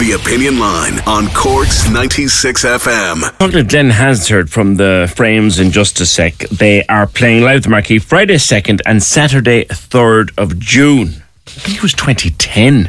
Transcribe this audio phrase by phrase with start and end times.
[0.00, 3.20] The Opinion Line on Cork's 96 FM.
[3.36, 6.38] Talking to Glen Hansard from the Frames in just a sec.
[6.38, 11.22] They are playing live at the Marquee Friday 2nd and Saturday 3rd of June.
[11.46, 12.88] I think it was 2010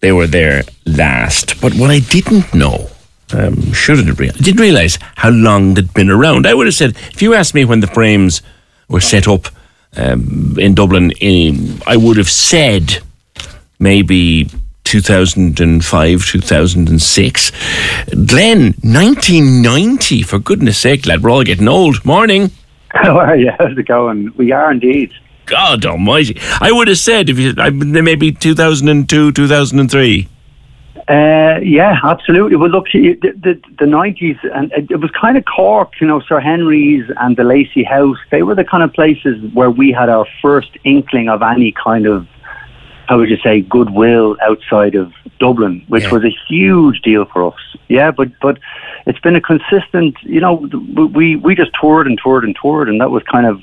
[0.00, 1.60] they were there last.
[1.60, 2.88] But what I didn't know,
[3.34, 6.46] um, should have realized, I didn't realise how long they'd been around.
[6.46, 8.40] I would have said, if you asked me when the Frames
[8.88, 9.48] were set up
[9.98, 13.02] um, in Dublin, in, I would have said
[13.78, 14.48] maybe
[14.88, 17.52] 2005, 2006.
[18.24, 22.02] Glen, 1990, for goodness sake, lad, we're all getting old.
[22.06, 22.50] Morning.
[22.88, 23.50] How are you?
[23.58, 24.32] How's it going?
[24.36, 25.12] We are indeed.
[25.44, 26.38] God almighty.
[26.60, 30.28] I would have said, if you, maybe 2002, 2003.
[31.06, 32.56] Uh, yeah, absolutely.
[32.56, 36.40] Well, look, the, the, the 90s, and it was kind of Cork, you know, Sir
[36.40, 38.18] Henry's and the Lacey House.
[38.30, 42.06] They were the kind of places where we had our first inkling of any kind
[42.06, 42.26] of
[43.08, 46.12] how would you say, goodwill outside of Dublin, which yeah.
[46.12, 47.60] was a huge deal for us.
[47.88, 48.58] Yeah, but but
[49.06, 50.16] it's been a consistent.
[50.22, 50.54] You know,
[51.14, 53.60] we we just toured and toured and toured, and that was kind of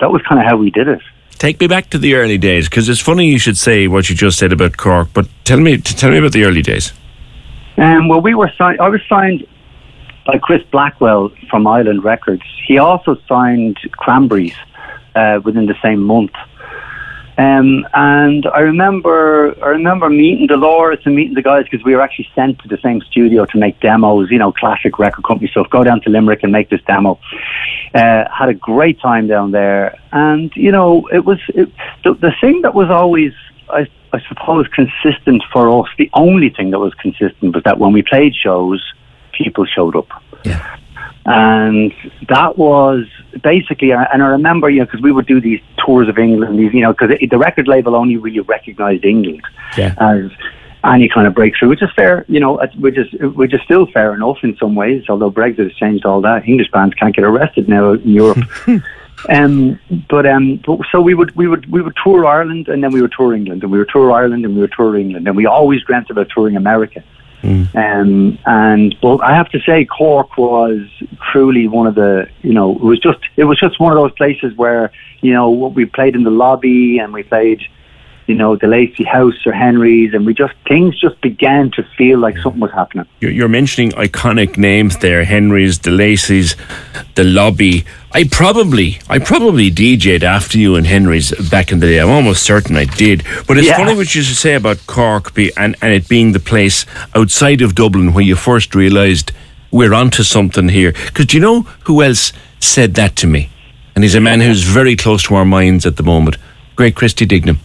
[0.00, 1.00] that was kind of how we did it.
[1.38, 4.16] Take me back to the early days because it's funny you should say what you
[4.16, 6.92] just said about Cork, but tell me tell me about the early days.
[7.76, 8.80] Um, well, we were signed.
[8.80, 9.46] I was signed
[10.26, 12.42] by Chris Blackwell from Island Records.
[12.66, 14.56] He also signed Cranberries
[15.14, 16.32] uh, within the same month.
[17.38, 22.00] Um, and I remember, I remember meeting Dolores and meeting the guys because we were
[22.00, 25.70] actually sent to the same studio to make demos, you know, classic record company stuff.
[25.70, 27.20] Go down to Limerick and make this demo.
[27.94, 31.70] Uh, had a great time down there, and you know, it was it,
[32.02, 33.32] the, the thing that was always,
[33.70, 35.88] I, I suppose, consistent for us.
[35.96, 38.82] The only thing that was consistent was that when we played shows,
[39.32, 40.08] people showed up.
[40.44, 40.76] Yeah.
[41.26, 41.92] And
[42.28, 43.04] that was
[43.42, 46.72] basically, and I remember, you know, because we would do these tours of England, these,
[46.72, 49.42] you know, because the record label only really recognised England
[49.76, 49.94] yeah.
[50.00, 50.30] as
[50.84, 54.14] any kind of breakthrough, which is fair, you know, which is which is still fair
[54.14, 55.04] enough in some ways.
[55.08, 58.38] Although Brexit has changed all that, English bands can't get arrested now in Europe.
[59.28, 62.92] um, but um, but, so we would we would we would tour Ireland and then
[62.92, 65.36] we would tour England and we would tour Ireland and we would tour England and
[65.36, 67.02] we always dreamt about touring America.
[67.42, 67.74] Mm.
[67.76, 70.80] Um, and but I have to say, Cork was
[71.30, 74.12] truly one of the, you know, it was just it was just one of those
[74.12, 74.90] places where
[75.20, 77.60] you know we played in the lobby and we played,
[78.28, 82.18] you know, the Lacey House or Henry's, and we just things just began to feel
[82.18, 83.06] like something was happening.
[83.20, 86.54] You're mentioning iconic names there: Henry's, the Lacey's,
[87.14, 87.84] the lobby.
[88.12, 92.00] I probably, I probably DJ'd after you and Henry's back in the day.
[92.00, 93.24] I'm almost certain I did.
[93.46, 93.76] But it's yeah.
[93.76, 96.84] funny what you should say about Cork be, and, and it being the place
[97.14, 99.32] outside of Dublin where you first realised
[99.70, 100.92] we're onto something here.
[100.92, 103.50] Because do you know who else said that to me?
[103.94, 106.36] And he's a man who's very close to our minds at the moment.
[106.76, 107.58] Great Christy Dignam.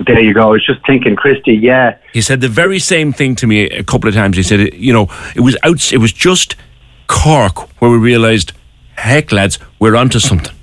[0.00, 0.48] There you go.
[0.48, 1.54] I was just thinking, Christy.
[1.54, 4.36] Yeah, he said the very same thing to me a couple of times.
[4.36, 5.92] He said, you know, it was out.
[5.92, 6.56] It was just
[7.06, 8.52] Cork where we realised
[8.96, 10.54] heck, lads, we're onto something.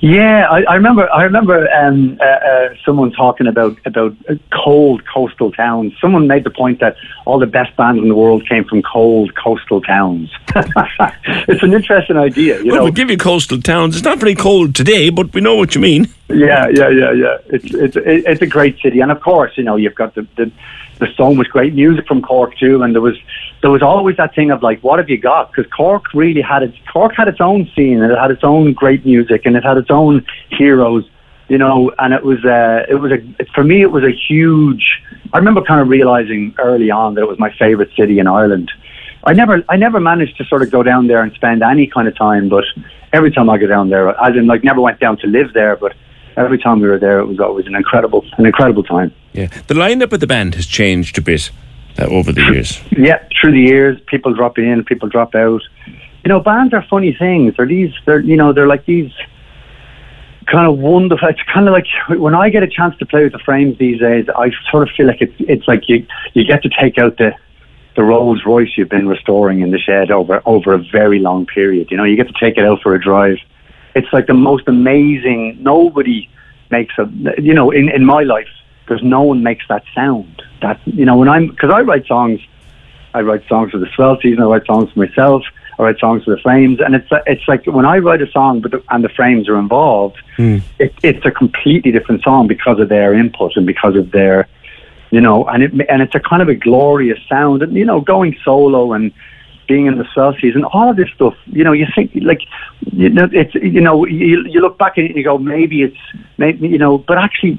[0.00, 1.12] Yeah, I, I remember.
[1.12, 4.16] I remember um, uh, uh, someone talking about about
[4.50, 5.92] cold coastal towns.
[6.00, 6.96] Someone made the point that
[7.26, 10.30] all the best bands in the world came from cold coastal towns.
[10.56, 12.60] it's an interesting idea.
[12.60, 13.94] You well, know, we'll give you coastal towns.
[13.94, 16.08] It's not very cold today, but we know what you mean.
[16.30, 17.36] Yeah, yeah, yeah, yeah.
[17.48, 20.50] It's it's it's a great city, and of course, you know, you've got the, the
[21.00, 23.16] there's so much great music from Cork too, and there was
[23.62, 25.50] there was always that thing of like, what have you got?
[25.50, 28.72] Because Cork really had its Cork had its own scene, and it had its own
[28.72, 31.08] great music, and it had its own heroes,
[31.48, 31.90] you know.
[31.98, 35.02] And it was uh, it was a for me it was a huge.
[35.32, 38.70] I remember kind of realizing early on that it was my favorite city in Ireland.
[39.24, 42.08] I never I never managed to sort of go down there and spend any kind
[42.08, 42.64] of time, but
[43.12, 45.76] every time I go down there, as in like never went down to live there,
[45.76, 45.94] but
[46.36, 49.14] every time we were there, it was always an incredible, an incredible time.
[49.32, 51.50] Yeah, the lineup of the band has changed a bit
[51.98, 52.80] uh, over the years.
[52.90, 55.62] Yeah, through the years, people drop in, people drop out.
[55.86, 57.54] You know, bands are funny things.
[57.56, 59.10] They're these, they're you know, they're like these
[60.46, 61.28] kind of wonderful.
[61.28, 61.86] It's kind of like
[62.18, 64.94] when I get a chance to play with the Frames these days, I sort of
[64.94, 67.32] feel like it's it's like you you get to take out the
[67.96, 71.90] the Rolls Royce you've been restoring in the shed over over a very long period.
[71.90, 73.38] You know, you get to take it out for a drive
[73.94, 75.62] it's like the most amazing.
[75.62, 76.28] Nobody
[76.70, 77.10] makes a,
[77.40, 78.48] you know, in, in my life,
[78.88, 80.42] there's no one makes that sound.
[80.62, 82.40] That, you know, when I'm, because I write songs,
[83.14, 85.42] I write songs for the Swell Season, I write songs for myself,
[85.78, 88.60] I write songs for the Frames, and it's it's like when I write a song,
[88.60, 90.62] but the, and the Frames are involved, mm.
[90.78, 94.46] it, it's a completely different song because of their input and because of their,
[95.10, 98.00] you know, and it and it's a kind of a glorious sound, and you know,
[98.00, 99.12] going solo and
[99.70, 102.42] being in the Swell Season, all of this stuff, you know, you think like,
[103.02, 106.02] you know, it's you know, you, you look back and you go, maybe it's,
[106.38, 107.52] maybe you know, but actually,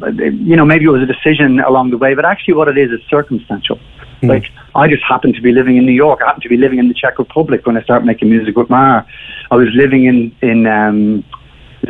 [0.50, 2.92] you know, maybe it was a decision along the way, but actually, what it is
[2.92, 3.80] is circumstantial.
[4.22, 4.30] Mm.
[4.34, 6.20] Like I just happened to be living in New York.
[6.22, 8.70] I happened to be living in the Czech Republic when I started making music with
[8.70, 9.08] Mar.
[9.50, 10.18] I was living in
[10.50, 11.24] in um,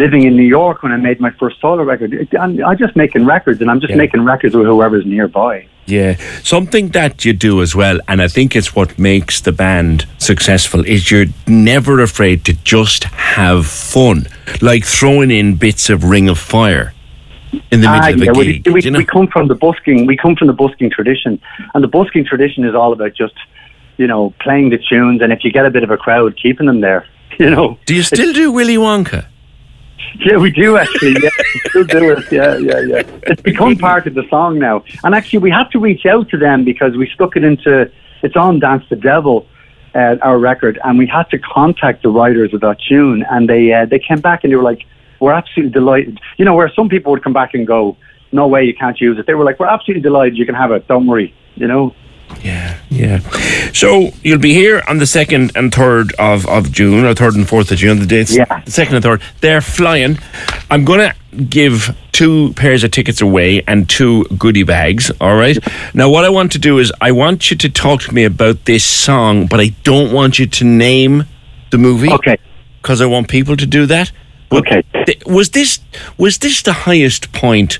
[0.03, 2.09] living in New York when I made my first solo record.
[2.39, 4.05] I'm, I'm just making records, and I'm just Yeah.
[4.05, 5.55] making records with whoever's nearby.
[5.87, 10.05] Yeah, something that you do as well, and I think it's what makes the band
[10.19, 10.85] successful.
[10.85, 14.27] Is you're never afraid to just have fun,
[14.61, 16.93] like throwing in bits of Ring of Fire
[17.71, 18.65] in the middle Ah, of a yeah, gig.
[18.67, 18.99] we, we, you know?
[18.99, 20.05] we come from the busking.
[20.05, 21.41] We come from the busking tradition,
[21.73, 23.33] and the busking tradition is all about just,
[23.97, 26.67] you know, playing the tunes, and if you get a bit of a crowd, keeping
[26.67, 27.05] them there.
[27.39, 27.79] You know.
[27.85, 29.25] do you still do Willy Wonka?
[30.19, 31.15] Yeah, we do actually.
[31.21, 32.31] Yeah, we still do it.
[32.31, 33.01] Yeah, yeah, yeah.
[33.23, 36.37] It's become part of the song now, and actually, we had to reach out to
[36.37, 37.89] them because we stuck it into.
[38.21, 39.47] It's on Dance the Devil,
[39.95, 43.71] uh, our record, and we had to contact the writers of that tune, and they
[43.73, 44.85] uh, they came back and they were like,
[45.19, 47.97] "We're absolutely delighted." You know, where some people would come back and go,
[48.31, 50.37] "No way, you can't use it." They were like, "We're absolutely delighted.
[50.37, 50.87] You can have it.
[50.87, 51.95] Don't worry." You know.
[52.43, 53.19] Yeah, yeah.
[53.73, 57.47] So you'll be here on the second and third of, of June, or third and
[57.47, 57.99] fourth of June.
[57.99, 58.61] The dates, Yeah.
[58.65, 59.21] the second and third.
[59.41, 60.17] They're flying.
[60.69, 61.13] I'm gonna
[61.49, 65.11] give two pairs of tickets away and two goodie bags.
[65.21, 65.57] All right.
[65.93, 68.65] Now, what I want to do is I want you to talk to me about
[68.65, 71.25] this song, but I don't want you to name
[71.69, 72.09] the movie.
[72.11, 72.37] Okay.
[72.81, 74.11] Because I want people to do that.
[74.49, 74.83] But Okay.
[75.05, 75.79] th- was this
[76.17, 77.79] was this the highest point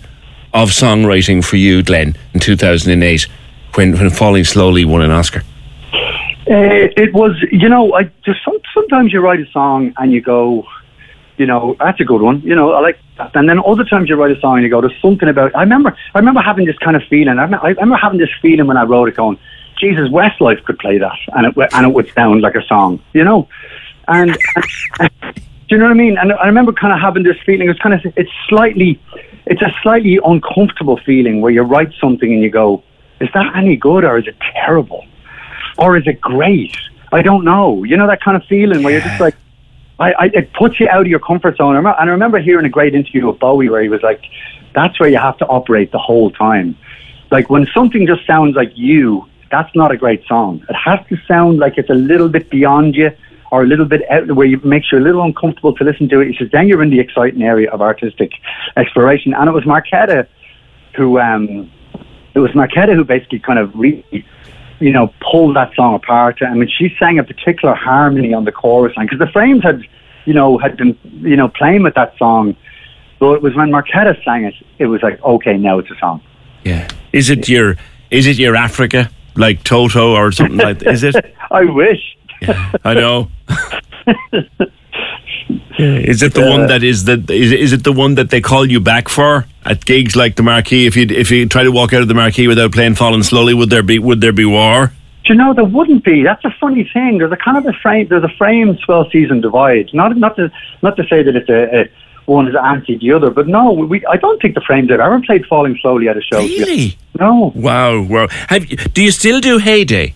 [0.53, 3.27] of songwriting for you, Glen, in 2008,
[3.75, 5.41] when when Falling Slowly won an Oscar?
[6.49, 10.21] Uh, it was, you know, I just some, sometimes you write a song and you
[10.21, 10.65] go,
[11.37, 12.41] you know, that's a good one.
[12.41, 13.35] You know, I like that.
[13.35, 15.55] And then other times you write a song and you go, there's something about.
[15.55, 17.39] I remember, I remember having this kind of feeling.
[17.39, 19.39] I remember, I remember having this feeling when I wrote it, going,
[19.79, 23.01] Jesus, Westlife could play that, and it and it would sound like a song.
[23.13, 23.47] You know,
[24.07, 24.37] and.
[24.99, 25.11] and
[25.71, 26.17] do you know what I mean?
[26.17, 27.69] And I remember kind of having this feeling.
[27.69, 28.99] It's kind of, it's slightly,
[29.45, 32.83] it's a slightly uncomfortable feeling where you write something and you go,
[33.21, 35.05] is that any good or is it terrible?
[35.77, 36.75] or is it great?
[37.11, 37.83] I don't know.
[37.83, 39.35] You know that kind of feeling where you're just like,
[39.99, 41.75] I, I, it puts you out of your comfort zone.
[41.75, 44.23] And I remember hearing a great interview with Bowie where he was like,
[44.73, 46.77] that's where you have to operate the whole time.
[47.29, 50.65] Like when something just sounds like you, that's not a great song.
[50.69, 53.11] It has to sound like it's a little bit beyond you
[53.51, 56.21] or a little bit out where you makes you a little uncomfortable to listen to
[56.21, 56.29] it.
[56.29, 58.31] He says, then you're in the exciting area of artistic
[58.77, 59.33] exploration.
[59.33, 60.25] And it was Markéta
[60.95, 61.69] who, um,
[62.33, 64.25] it was Markéta who basically kind of really
[64.81, 66.41] you know, pulled that song apart.
[66.41, 69.83] I mean, she sang a particular harmony on the chorus line because the Frames had,
[70.25, 72.55] you know, had been, you know, playing with that song.
[73.19, 76.21] So it was when Markéta sang it, it was like, okay, now it's a song.
[76.63, 76.87] Yeah.
[77.13, 77.77] Is it your
[78.09, 80.93] is it your Africa like Toto or something like that?
[80.93, 81.15] Is it?
[81.51, 82.17] I wish.
[82.83, 83.29] I know.
[85.77, 88.41] Is it the one uh, that is the is, is it the one that they
[88.41, 90.85] call you back for at gigs like the Marquee?
[90.87, 93.53] If you if you try to walk out of the Marquee without playing "Falling Slowly,"
[93.53, 94.91] would there be would there be war?
[95.25, 96.23] Do you know there wouldn't be?
[96.23, 97.19] That's a funny thing.
[97.19, 98.07] There's a kind of a frame.
[98.07, 99.89] There's a frame swell season divide.
[99.93, 100.51] Not not to
[100.81, 101.89] not to say that it's a, a
[102.25, 104.05] one is anti the other, but no, we.
[104.05, 106.39] I don't think the frames have ever played "Falling Slowly" at a show.
[106.39, 106.97] Really?
[107.19, 107.51] No.
[107.55, 108.27] Wow, wow.
[108.49, 110.15] Have you, do you still do Heyday?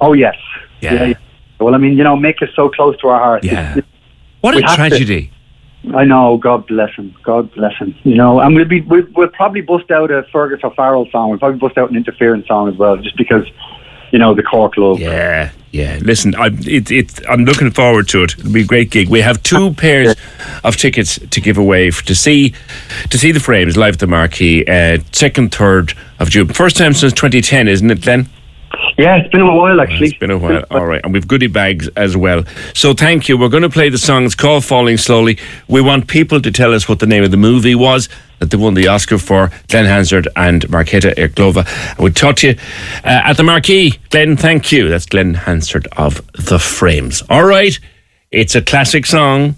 [0.00, 0.36] Oh yes.
[0.80, 1.14] Yeah.
[1.60, 3.44] Well, I mean, you know, make it so close to our hearts.
[3.46, 3.76] Yeah.
[3.78, 3.84] It's-
[4.40, 5.30] What a We to- tragedy.
[5.94, 6.36] I know.
[6.36, 7.14] God bless him.
[7.22, 7.94] God bless him.
[8.02, 11.30] You know, and we'll be we'll, we'll probably bust out a Fergus O'Farrell song.
[11.30, 13.46] We'll probably bust out an Interference song as well, just because
[14.12, 15.00] you know the Cork love.
[15.00, 15.98] Yeah, yeah.
[16.02, 18.38] Listen, I, it, it, I'm looking forward to it.
[18.38, 19.08] It'll be a great gig.
[19.08, 20.14] We have two pairs
[20.64, 22.52] of tickets to give away f- to see
[23.08, 24.66] to see the Frames live at the Marquee.
[24.66, 26.48] Uh, second, third of June.
[26.48, 28.28] First time since 2010, isn't it, Glen?
[29.00, 30.08] Yeah, it's been a while actually.
[30.08, 30.62] It's been a while.
[30.70, 32.44] All right, and we've goodie bags as well.
[32.74, 33.38] So thank you.
[33.38, 34.24] We're going to play the song.
[34.26, 35.38] It's called "Falling Slowly."
[35.68, 38.58] We want people to tell us what the name of the movie was that they
[38.58, 39.50] won the Oscar for.
[39.68, 41.66] Glen Hansard and Markéta Irglová.
[41.98, 42.56] We'll talk to you
[43.02, 43.98] uh, at the Marquee.
[44.10, 44.90] Glen, thank you.
[44.90, 47.22] That's Glen Hansard of The Frames.
[47.30, 47.78] All right,
[48.30, 49.56] it's a classic song.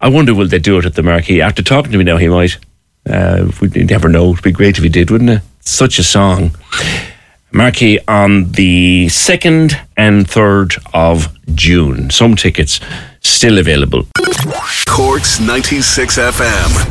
[0.00, 1.42] I wonder will they do it at the Marquee?
[1.42, 2.56] After talking to me now, he might.
[3.06, 4.30] Uh, we never know.
[4.30, 5.42] It'd be great if he did, wouldn't it?
[5.60, 6.56] Such a song.
[7.54, 12.10] Marquee on the 2nd and 3rd of June.
[12.10, 12.80] Some tickets
[13.20, 14.08] still available.
[14.86, 16.90] Corks 96 FM.